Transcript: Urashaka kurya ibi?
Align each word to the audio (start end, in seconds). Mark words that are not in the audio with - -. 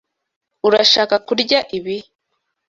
Urashaka 0.67 1.15
kurya 1.27 1.59
ibi? 1.77 1.95